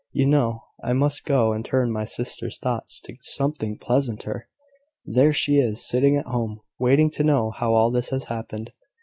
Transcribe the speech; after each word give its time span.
"You 0.11 0.25
know 0.25 0.63
I 0.83 0.93
must 0.93 1.25
go 1.25 1.53
and 1.53 1.63
turn 1.63 1.91
my 1.91 2.05
sister's 2.05 2.57
thoughts 2.57 2.99
to 3.01 3.17
something 3.21 3.77
pleasanter. 3.77 4.49
There 5.05 5.31
she 5.31 5.57
is, 5.59 5.87
sitting 5.87 6.17
at 6.17 6.25
home, 6.25 6.61
waiting 6.79 7.11
to 7.11 7.23
know 7.23 7.51
how 7.51 7.75
all 7.75 7.91
this 7.91 8.09
has 8.09 8.23
happened." 8.23 8.71